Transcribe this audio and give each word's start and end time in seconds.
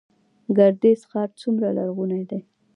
ګردیز 0.57 1.01
ښار 1.09 1.29
څومره 1.41 1.67
لرغونی 1.77 2.23
دی؟ 2.29 2.39